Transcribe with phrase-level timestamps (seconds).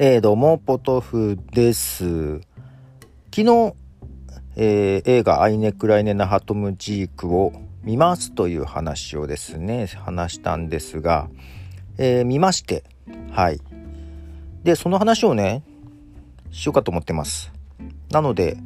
[0.00, 2.38] えー、どうも、ポトフです。
[3.34, 3.74] 昨日、
[4.54, 7.52] えー、映画アイネ・クライネ・ナハトム・ジークを
[7.82, 11.28] 見ますという話をですね、話したんですが、
[11.96, 12.84] えー、見まして、
[13.32, 13.60] はい。
[14.62, 15.64] で、その話をね、
[16.52, 17.52] しようかと思ってます。
[18.12, 18.56] なので、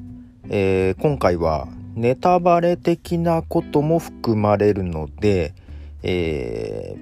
[0.50, 5.54] えー、今回はネタバレ的なことも含まれるので、
[6.02, 6.94] え、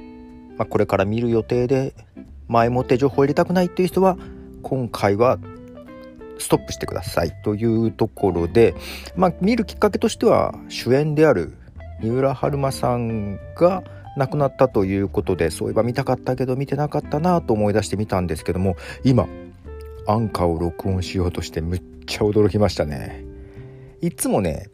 [0.56, 1.94] まあ、これから見る予定で
[2.50, 4.18] 前もって情報を入れたくないっていう人は
[4.62, 5.38] 今回は
[6.38, 8.74] ストップしてくださいというところで、
[9.16, 11.54] まあ、見るきっかけとしては主演である
[12.02, 13.84] 三浦春馬さんが
[14.16, 19.28] 亡くなったということでそういえば見たかったけど見てなかったなと思い出してみたんですけども今
[20.08, 23.24] アンカーを録音しようとしてむっちゃ驚きましたね。
[24.00, 24.68] いつもね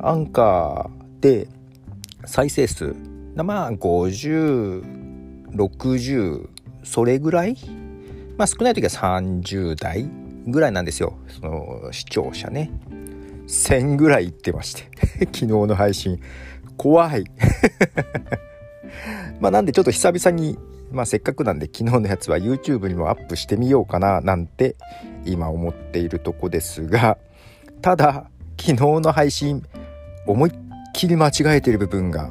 [0.00, 1.48] アンカーで
[2.24, 2.94] 再生数
[3.34, 6.48] まあ5060
[6.90, 7.56] それぐらい？
[8.38, 10.08] まあ少ない時は30代
[10.46, 11.18] ぐらいなんですよ。
[11.28, 12.70] その視聴者ね。
[13.46, 14.88] 1000ぐらいいってまして。
[15.26, 16.18] 昨日の配信。
[16.78, 17.24] 怖い。
[19.38, 20.58] まあなんでちょっと久々に
[20.90, 24.74] まあせっかくなんで昨日のやつは YouTube にもアップしてみようかななんて
[25.26, 27.18] 今思っているとこですが。
[27.82, 29.62] ただ昨日の配信
[30.26, 30.52] 思いっ
[30.94, 32.30] きり間違えてる部分が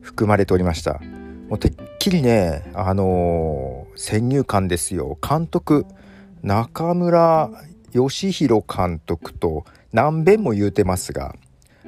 [0.00, 1.00] 含まれておりました。
[1.48, 5.18] もうてっきりねあのー、先入観ですよ。
[5.26, 5.86] 監督
[6.42, 7.50] 中村
[7.92, 11.34] 義弘監督と何遍も言うてますが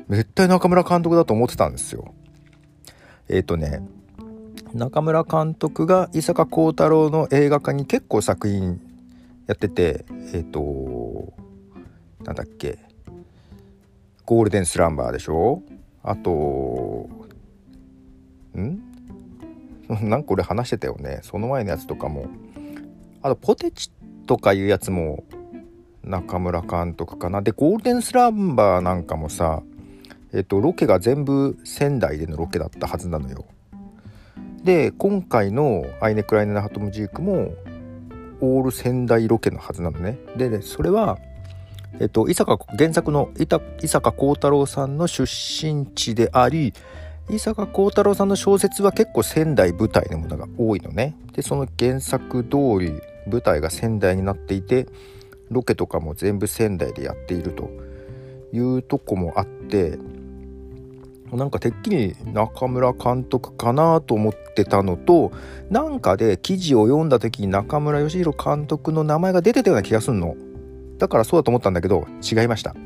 [0.08, 2.14] 絶対中村監督だと思ってたんですよ。
[3.28, 3.86] えっ、ー、とね
[4.72, 8.80] 中村監督が伊坂幸太郎の映画化に結構作品
[9.46, 11.34] やっててえっ、ー、と
[12.24, 12.78] なんだっけ
[14.24, 15.62] ゴールデンスランバーでしょ？
[16.02, 16.30] あと
[18.58, 18.89] ん？
[20.02, 21.20] なんか俺話してたよね。
[21.22, 22.26] その前のやつとかも。
[23.22, 23.90] あとポテチ
[24.26, 25.24] とかいうやつも
[26.04, 27.42] 中村監督かな。
[27.42, 29.62] でゴールデンスランバーなんかもさ
[30.32, 33.44] えっとロケが全部仙台でのロケだったはずなのよ。
[34.64, 37.52] で今回の「アイネ・クライネ・ナハトム・ジーク」も
[38.40, 40.18] オール仙台ロケのはずなのね。
[40.36, 41.18] でそれは
[41.98, 46.72] えっと、伊坂原作の伊坂幸太郎さんの出身地であり
[47.32, 51.16] 伊坂幸太郎さんの小説は結構仙台舞台のものが多いのね。
[51.32, 54.88] でその原作通り舞台が仙台になっていて
[55.48, 57.70] ロケとかも全部仙台でやっていると
[58.52, 59.98] いうとこもあって
[61.32, 65.30] なんかてっきり中村監督かなと思ってたのと
[65.70, 70.34] なんかで記事を読んだ時に中村義弘監督の名前が出てたような気がすんの。
[70.98, 72.74] だからそうだと思ったんだけど違いました。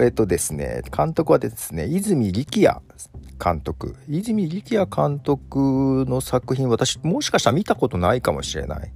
[0.00, 2.80] えっとですね、監督はですね、泉力也
[3.42, 3.96] 監督。
[4.08, 8.92] 泉力也監督の作品、私、もしかしたら見たことないかもしれない。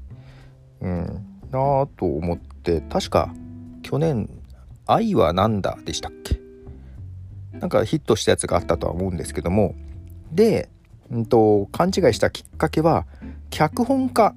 [0.81, 1.05] うん、
[1.51, 3.35] なぁと思って、確か、
[3.83, 4.29] 去年、
[4.87, 6.41] 愛は何だでしたっけ？
[7.59, 9.75] なんかヒットしたやつがあったとは思うんですけども、
[10.33, 10.69] で、
[11.11, 13.07] うんと、勘違いしたきっかけは、
[13.51, 14.35] 脚本家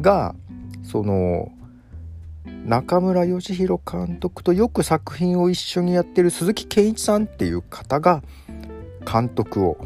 [0.00, 0.34] が、
[0.82, 1.52] その、
[2.44, 8.22] 中村義弘監督とよく作品を一緒にやってる鈴木健一さんっていう方が
[9.10, 9.76] 監督を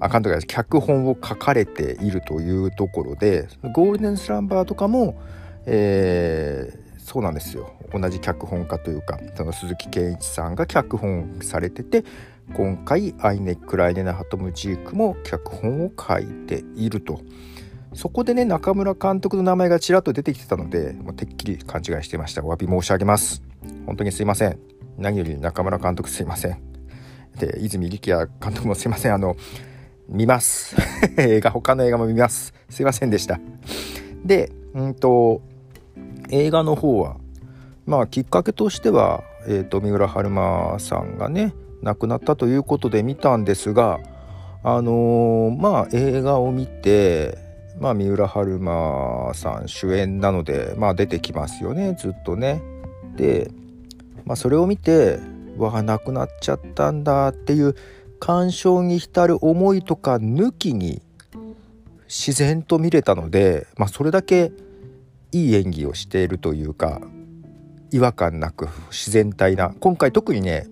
[0.00, 5.20] あ監督が脚本を書かれているというところでゴールデンスランバーとかも、
[5.66, 12.04] えー、そうなんですよ同じ脚本家というかその鈴木健一さんが脚本されてて
[12.54, 17.20] 今回アイネッ・クライネナ・ハトムジークも脚本を書いていると。
[17.94, 22.44] そこでね中村監督の名前がちらっと出てきてたのでもうてっきり勘違いしてました。
[22.44, 23.42] お詫び申し上げます。
[23.86, 24.58] 本当にすいません。
[24.98, 26.60] 何より中村監督すいません。
[27.38, 29.14] で泉力也監督もすいません。
[29.14, 29.36] あの
[30.08, 30.76] 見ます。
[31.16, 32.52] 映画他の映画も見ます。
[32.68, 33.40] すいませんでした。
[34.24, 35.40] でうんと
[36.30, 37.16] 映画の方は
[37.86, 44.00] まあきっかけとしては、えーと、と三浦春馬さんがね亡くなったということで見たんですが
[44.62, 47.47] あのー、まあ映画を見て
[47.80, 52.62] まあ、三浦春馬さん主演なので、まあ、出てきますよねずっとね。
[53.16, 53.50] で、
[54.24, 55.18] まあ、それを見て
[55.56, 57.74] わあ亡くなっちゃったんだっていう
[58.20, 61.02] 感傷に浸る思いとか抜きに
[62.08, 64.52] 自然と見れたので、まあ、それだけ
[65.32, 67.00] いい演技をしているというか
[67.90, 70.66] 違和感なく自然体な今回特にね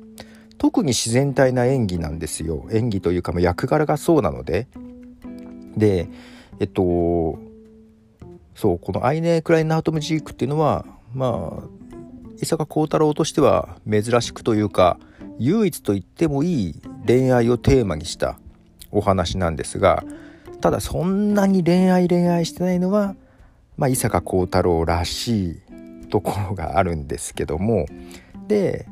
[0.58, 4.68] 特に自然体な演技なんですよ演技というかも役柄がそうなので
[5.76, 6.08] で
[6.60, 7.38] えっと
[8.54, 11.68] そうこのアイネ・クライナートムジークっていうのはまあ
[12.40, 14.98] 伊坂幸太郎としては珍しくというか
[15.38, 16.74] 唯一と言ってもいい
[17.06, 18.38] 恋愛をテーマにした
[18.90, 20.04] お話なんですが
[20.60, 23.14] ただそんなに恋愛恋愛してないのは
[23.76, 25.60] まあ、伊坂幸太郎らしい
[26.08, 27.86] ところがあるんですけども
[28.48, 28.86] で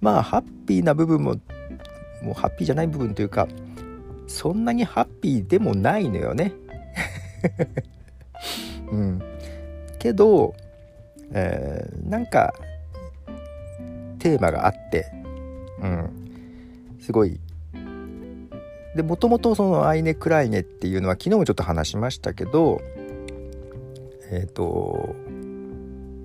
[0.00, 1.36] まあハッピーな部分も
[2.22, 3.48] もうハッピーじゃない部分というか
[4.26, 6.52] そんなにハッピーでもないのよね。
[8.90, 9.22] うん、
[9.98, 10.54] けど、
[11.32, 12.54] えー、なんか
[14.18, 15.10] テーマがあって、
[15.82, 16.10] うん、
[17.00, 17.38] すごい。
[18.96, 22.80] でもともとその「アイネ・クライネ」っていうのは昨日もちょっと話しましたけど
[24.30, 25.14] えっ、ー、と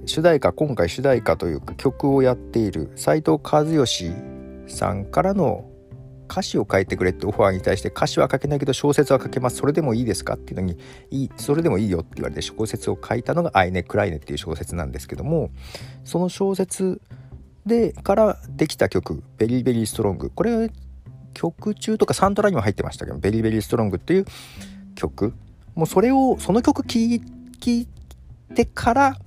[0.05, 4.11] 主題歌今回主題歌というか曲をやっている斉藤和義
[4.67, 5.69] さんからの
[6.33, 9.57] 歌詞を書いてくれってオファーに対して歌詞は書けないけど小説は書けます。
[9.57, 10.79] それでもいいですかっていうのに
[11.11, 15.51] いいそれでもいいよって言われて小説を書いたのが「アイネ・クライネ」っていう小説なんですけども
[16.03, 16.99] その小説
[17.67, 20.71] でからできた曲「ベリーベリーストロング」これ
[21.35, 24.25] 曲中とかサントラにも入ってましたけど「ベリーベリーストロング」っていう
[24.95, 25.33] 曲。
[25.75, 27.87] もうそれをその曲聴い
[28.55, 29.17] てから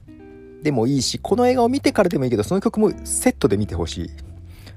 [0.62, 4.25] でもいいしこの映画を見てからでもいいけどその曲もセットで見てほしい。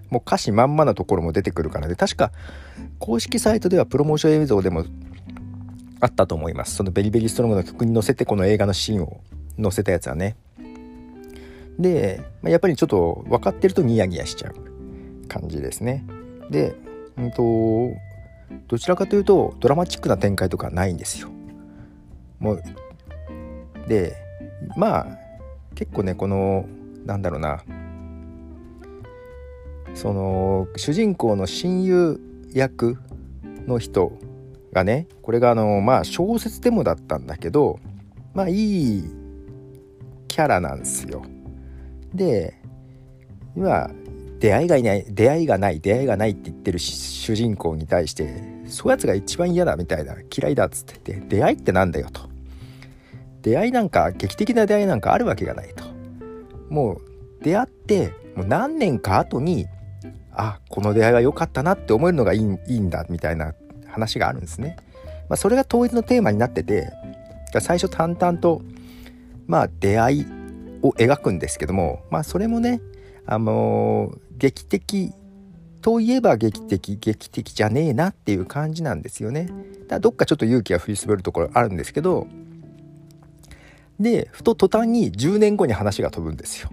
[0.09, 2.31] もう歌詞まんまなところも出てくるからで確か
[2.97, 4.85] 公式サイトではプロモーション映像でも
[6.01, 6.75] あったと思います。
[6.75, 9.21] そのベリベリストロングの曲に乗せてこの映画のシーンを
[9.61, 10.37] 載せたやつはね。
[11.77, 14.55] で、やっぱりちょっと分かってるとニヤニヤしちゃう
[15.27, 16.05] 感じですね。
[16.49, 16.75] で
[17.17, 17.43] うんと
[18.67, 21.29] どちらかというとドラマチックな展開とかないんですよ。
[22.39, 22.63] もう
[23.87, 24.15] で
[24.77, 25.07] まあ
[25.75, 26.65] 結構ねこの
[27.05, 27.63] なんだろうな。
[29.93, 32.19] その主人公の親友
[32.53, 32.97] 役
[33.67, 34.11] の人
[34.71, 37.79] がねこれがあのまあ小説でもだったんだけど
[38.33, 39.03] まあいい
[40.27, 41.23] キャラなんですよ。
[42.13, 42.59] で
[43.55, 43.89] 今
[44.39, 52.21] 出会いがいない出会いがない出会いがないって言ってる主人公に対してそうやつが一番嫌だみたいな嫌いだっつってて出会いってなんだよと
[53.41, 55.83] 出会いなんか劇的な出会いなんかあるわけがないと
[56.69, 59.67] もう出会ってもう何年か後に
[60.31, 63.53] あこの出会いは良かったなって思えるのがいいいいんだみたいな
[63.87, 64.77] 話があるんですね。
[65.27, 66.91] まあ、それが統一のテーマになってて
[67.59, 68.61] 最初淡々と
[69.47, 70.25] まあ出会い
[70.81, 72.81] を描くんですけどもまあそれもね
[73.25, 75.13] あのー、劇的
[75.81, 79.45] といえば劇的劇的じゃねえなっていう感じなんですよね。
[79.45, 79.55] だか
[79.89, 82.27] らどっかちょっと勇気が振り絞るところあるんですけど
[83.99, 86.69] でふと途端に10年後に話が飛ぶんですよ。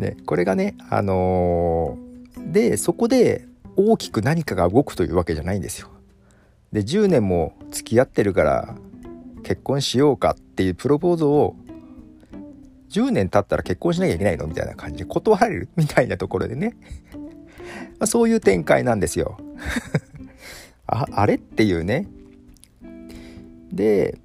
[0.00, 5.88] ね、これがね、あのー、でそこで大きく何かが動くというわけじゃないんですよ。
[6.72, 8.74] で10年も付き合ってるから
[9.42, 11.56] 結婚しようかっていうプロポーズを
[12.90, 14.46] 10年経ったら結婚しなきゃいけないの？
[14.46, 15.68] みたいな感じで断られる？
[15.76, 16.76] みたいなところでね。
[17.98, 19.38] まそういう展開なんですよ。
[20.86, 22.06] ああれっていうね。
[23.72, 24.18] で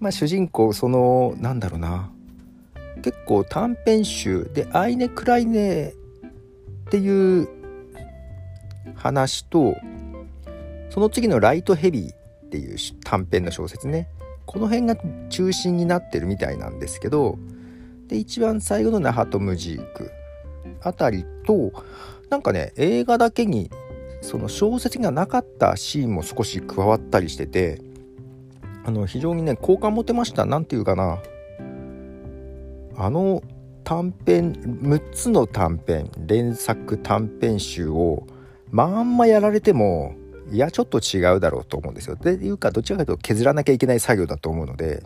[0.00, 2.10] まあ主人公そのなんだろうな。
[3.06, 5.94] 結構短編集で「アイネ・クライネ」っ
[6.90, 7.48] ていう
[8.96, 9.76] 話と
[10.90, 14.08] その次の「ライト・ヘビー」っていう短編の小説ね。
[14.44, 14.96] この辺が
[15.28, 17.38] 中心になってるみたいなんですけど
[18.08, 20.10] で一番最後の「ナハト・ムジーク」
[20.82, 21.72] あたりと
[22.28, 23.70] なんかね映画だけに
[24.20, 27.80] その小説がなかったシーンも少し加わったりしてて
[28.84, 30.44] あの非常にね好感持てました。
[30.44, 31.20] 何て言うかな。
[32.96, 33.42] あの
[33.84, 38.26] 短編6つの短編連作短編集を
[38.70, 40.14] まあんまやられても
[40.50, 42.16] いやちょっと違うだろうと思うんですよ。
[42.16, 45.02] でいうかどちらかというと削らなきゃいけない作業だと思うので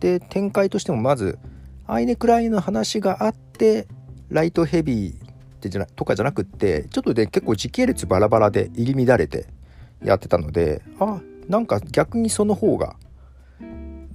[0.00, 1.38] で展開としてもまず
[1.86, 3.86] アイネ・クラインの話があって
[4.28, 5.18] ライトヘビーっ
[5.60, 9.46] てじゃなとかじゃなくってちょっとね結構時系列バラバラで入り乱れて
[10.02, 12.96] やってたのであなんか逆にその方が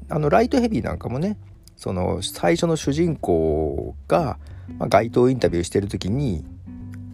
[0.10, 1.38] あのライトヘビーなんかもね
[1.82, 4.38] その最初の主人公が、
[4.78, 6.46] まあ、街頭インタビューしてる時に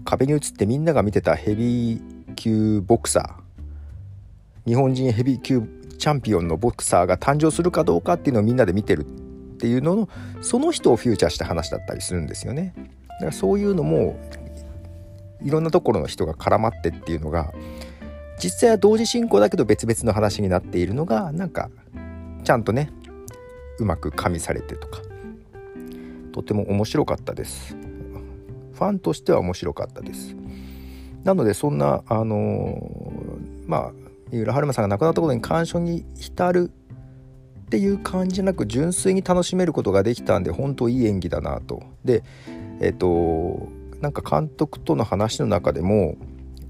[0.03, 5.61] 壁に映ってみんなが見てたヘビー級ボクサー日本人ヘビー級
[5.97, 9.05] チャンピオンのボクサーが誕生するかどうかっていうのをみんなで見てるっ
[9.57, 10.09] ていうのの
[10.41, 12.73] その人をフューチャーした話だったりするんですよね。
[12.75, 12.83] だ
[13.19, 14.19] からそういうのも
[15.41, 17.53] いろんなところの人が絡まってっていうのが
[18.37, 21.69] 実際は同時進行だけど別々の話になっているのがなんか
[22.43, 22.91] ちゃんとね
[23.79, 25.01] うまく加味されてとか。
[26.31, 27.75] とても面白かったです。
[28.73, 30.35] ファンとしては面白かったです。
[31.23, 33.91] なのでそんなあのー、まあ
[34.31, 36.71] 三浦春馬さんが亡くなったことに感傷に浸る
[37.67, 41.81] っていう感じじゃなく純粋に楽しめることができたんで本当いい演技だなと。
[42.05, 42.23] で
[42.79, 43.67] えっ、と
[43.99, 46.15] なんか監督との話の中でも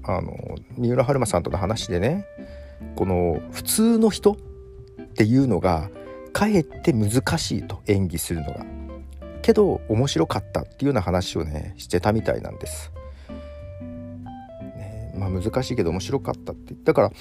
[0.02, 2.24] あの三浦春馬さんとの話でね
[2.96, 4.36] この普通の人っ
[5.14, 5.90] ていうのが
[6.38, 8.64] かえって難しいと演技するのが。
[9.42, 12.92] けど面白かったっていうような話をねしてたみたいなんです。
[14.76, 16.76] ね、まあ難しいけど面白かったって。
[16.84, 17.12] だから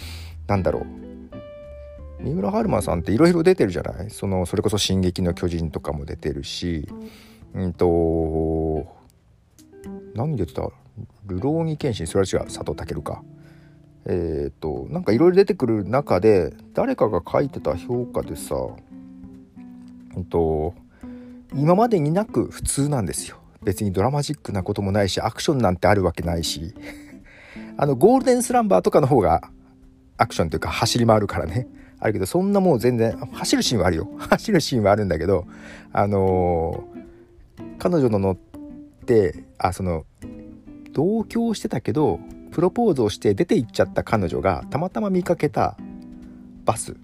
[0.46, 0.86] なんだろう。
[2.24, 4.12] 三浦春馬さんっていろいろ出てるじゃない？
[4.12, 6.88] そのそれこそ「進撃の巨人」とかも出てるし。
[7.56, 8.88] うんと
[10.14, 10.70] 何出てた？
[11.26, 12.46] ルローニケンシンそれは違う。
[12.54, 13.24] 佐藤健か。
[14.06, 18.56] えっ、ー、となんかいろいろ出てくる中で誰かが書いてた評価でさ
[20.18, 20.74] うんと
[21.54, 23.38] 今までになく普通なんですよ。
[23.64, 26.74] 別にドラマチックなこともないしアクションなんてあるわけないし。
[27.78, 29.52] あのゴールデンスランバーとかの方が
[30.18, 31.68] アクションというか走り回るからね。
[32.00, 34.10] あるけどそんなもう全然走るシーンはあるよ。
[34.18, 35.46] 走るシーンはあるんだけど
[35.94, 38.38] あのー、彼女の乗っ
[39.06, 40.06] てあその
[40.94, 42.20] 同居してたけど
[42.52, 45.78] プロポーズをして出て行っちゃった彼女がたまたま見かけた
[46.66, 46.98] バス。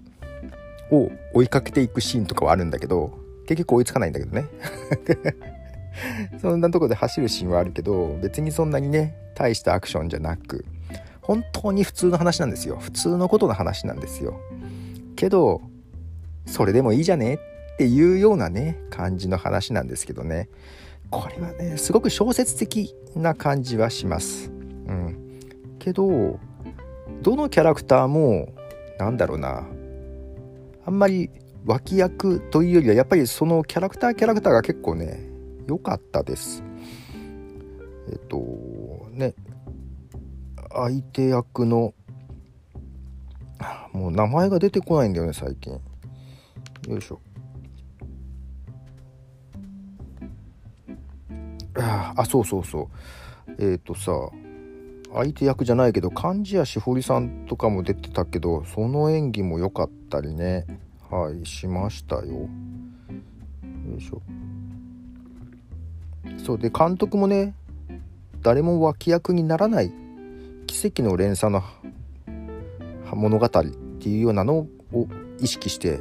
[1.02, 4.46] を追いかけていくシーンとかはあるんだけど結局追いつかないんだけどね。
[6.42, 10.64] そんなとこで走るシーンはあるけど別にそんなにね大したアクションじゃなく
[11.20, 12.76] 本当に普通の話なんですよ。
[12.76, 14.40] 普通のことの話なんですよ。
[15.16, 15.60] けど
[16.46, 17.38] それでもいいじゃねっ
[17.78, 20.48] ていうようなね感じの話なんですけどね。
[21.10, 24.50] これはねすごく小説的な感じはします。
[24.50, 24.52] う
[24.92, 25.40] ん、
[25.78, 26.38] けど
[27.22, 28.52] どのキャラクターも
[28.98, 29.66] なんだろうな。
[30.86, 31.30] あんまり
[31.64, 35.18] 脇役というよりはやっぱりそのキャラクターキャラクターが結構ね
[35.66, 36.62] 良かったです。
[38.10, 38.36] えっと
[39.12, 39.34] ね
[40.70, 41.94] 相手役の
[43.92, 45.72] もう名前が出てこないんだよね最近。
[45.72, 47.20] よいしょ。
[51.76, 52.90] あそうそうそ
[53.48, 53.52] う。
[53.52, 54.12] えっ、ー、とさ
[55.14, 60.66] 相手役じゃないけど貫地谷しほりさんとかも出てたけどその演技も良かったりね。
[61.10, 62.22] はいしましたよ。
[62.22, 62.48] よ
[63.96, 64.20] いしょ。
[66.44, 67.54] そうで監督もね
[68.42, 69.92] 誰も脇役にならない
[70.66, 71.62] 奇跡の連鎖の
[73.14, 73.50] 物語っ
[74.00, 75.06] ていうようなのを
[75.40, 76.00] 意識して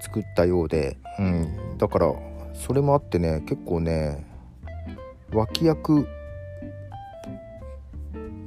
[0.00, 2.12] 作ったようで、うん、だから
[2.54, 4.26] それもあってね結構ね
[5.32, 6.06] 脇役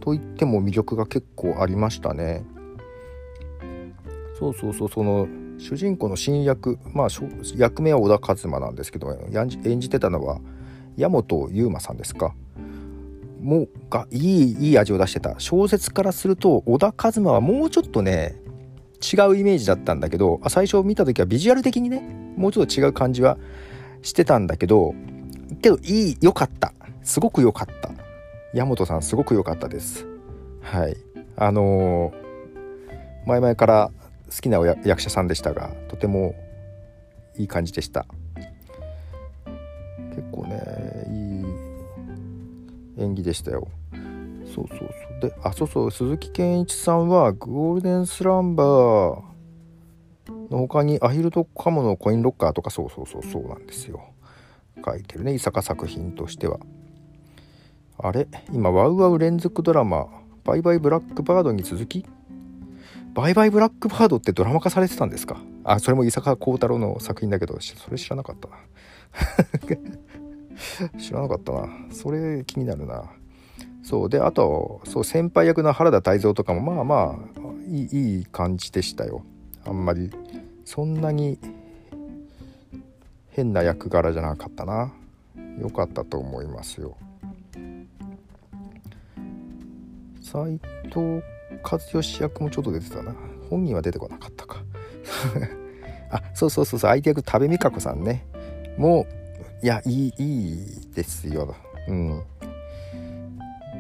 [0.08, 2.46] といっても魅力が結構ありましたね。
[4.40, 7.08] そうそうそうその主人公の新役まあ
[7.58, 9.12] 役名は小田和馬なんですけど
[9.66, 10.40] 演じてたのは
[10.96, 12.34] 大和優馬さんですか？
[13.42, 15.36] もうがいいいい味を出してた。
[15.40, 18.40] 小説からすると小田和馬はもうちょっとね
[19.02, 22.00] 違うイメージだったんだけど最初見た時はビジュアル的にね
[22.38, 23.38] もうちょっと違う感じは
[24.04, 24.96] してたんだけど
[25.62, 26.72] けどいい良かった。
[27.04, 27.92] すごく良かった。
[28.62, 30.08] 大和さんすごく良かったです。
[30.62, 30.98] はい。
[31.36, 33.92] あのー、前々から
[34.30, 36.36] 好きな役者さんでしたがとても
[37.38, 38.06] いい感じでした。
[40.16, 41.06] 結構ね
[42.98, 43.68] いい演技でしたよ。
[44.46, 44.90] そうそうそう。
[45.22, 48.68] であそうそう鈴木健一さんはゴールデンスランバー
[50.50, 54.02] の他にアヒルとカモのコインロッカーとかそうそうそうそうなんですよ。
[54.84, 56.60] 書いてるね伊坂作品としては。
[58.00, 58.28] あれ？
[58.52, 60.08] 今ワウワウ連続ドラマ
[60.44, 62.06] 「バイバイブラックバード」に続き？
[63.14, 65.42] バイバイブラックバードってドラマ化されてたんですか？
[65.64, 68.48] あそれも伊坂幸太郎の作品だけどそれ知らなかった。
[68.50, 68.56] な
[71.00, 71.68] 知らなかったな。
[71.92, 73.06] それ気になるな。
[73.84, 77.18] そうであとそう先輩役の原田泰造とかもまあまあ
[77.70, 79.24] いいいい感じでしたよ。
[79.66, 80.12] あんまり
[80.66, 81.40] そんなに
[83.30, 84.94] 変な役柄じゃなかったな。
[85.60, 86.98] 良かったと思いますよ。
[90.28, 91.24] 斎藤
[91.64, 93.16] 和義役もちょっと出てたな。
[93.50, 94.64] 本人は出てこなかったか。
[96.12, 98.26] あそうそうそうそう相手役多部未華子さんね。
[98.78, 99.08] も
[99.64, 100.54] ういやいいい
[100.90, 101.56] いですよ。
[101.88, 102.24] うん。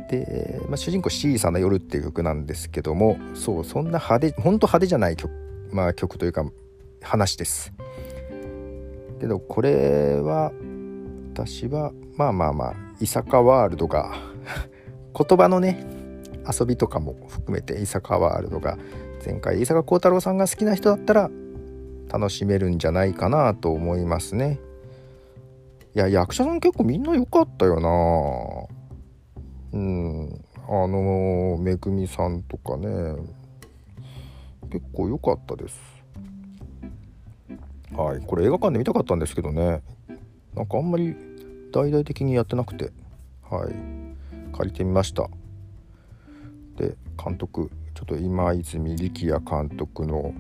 [0.10, 5.30] で、まあ、主人公 C さんの夜っていう曲なんですけどもそうそんな派手ほんと派手じゃない曲,、
[5.72, 6.46] まあ、曲というか
[7.01, 7.74] 話です。
[9.20, 10.54] けどこれは
[11.34, 14.13] 私はまあまあまあ伊坂ワールドが
[15.13, 15.97] 言葉のね
[16.48, 18.77] 遊びとかも含めて伊坂ワールドが
[19.25, 21.30] 前回伊坂幸太郎さんが好きな人だったら
[22.10, 24.60] 楽しめるんじゃないかなと思いますね。
[25.96, 28.77] いや役者さん結構みんな良かったよな。
[29.74, 30.46] うん。
[30.70, 32.88] あのめぐみさんとかね。
[34.70, 35.80] 結構良かったです。
[37.94, 38.22] はい。
[38.25, 39.82] これ映画館で見たかったんですけどね。
[40.54, 41.16] なんかあんまり
[41.72, 42.92] 大々的にやってなくて。
[43.50, 43.75] はい。
[44.56, 45.30] 借りてみました。
[47.22, 50.34] 監督ちょっと今泉力也監督の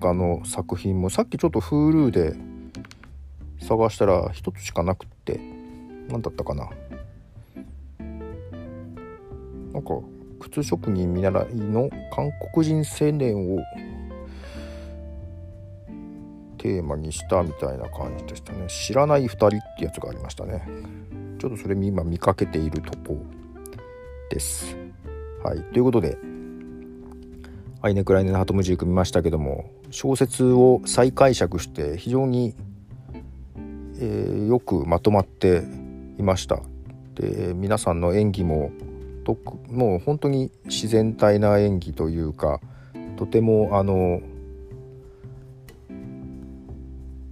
[0.00, 2.34] かの作品もさっきちょっと Hulu で
[3.60, 5.40] 探したら一つしかなくって
[6.08, 6.70] 何だったかな。
[9.72, 9.90] なんか
[10.40, 13.58] 靴職人見習いの韓国人青年を
[16.56, 18.66] テーマにしたみたいな感じでしたね。
[18.68, 20.64] 知らない2人ってやつがありましたね。
[21.38, 23.16] ちょっとそれ今見かけているとこ
[24.30, 24.77] です。
[25.42, 25.62] はい。
[25.72, 26.18] ということで
[27.80, 32.54] アイネクライネのハトムジーク見ましたけども小説を再解釈して非常に、
[34.00, 35.62] えー、よくまとまって
[36.18, 36.60] いました。
[37.14, 38.70] で皆さんの演技も
[39.24, 39.36] と
[39.68, 42.60] もう本当に自然体な演技というか
[43.16, 44.20] とてもあの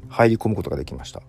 [0.09, 1.23] 入り込むことができました。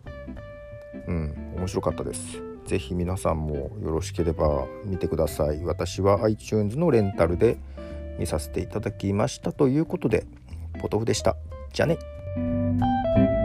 [1.08, 2.47] うん面白かったです。
[2.68, 5.64] ぜひ皆さんもよろしければ見てください。
[5.64, 7.58] 私は iTunes のレンタルで
[8.20, 10.26] 見させていただきましたということで
[10.80, 11.38] ポトフでした。
[11.72, 13.37] じゃあね。